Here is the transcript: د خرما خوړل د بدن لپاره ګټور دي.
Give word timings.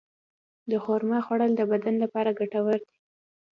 د 0.69 0.71
خرما 0.83 1.19
خوړل 1.25 1.51
د 1.57 1.61
بدن 1.71 1.95
لپاره 2.03 2.35
ګټور 2.39 2.75
دي. 2.87 2.95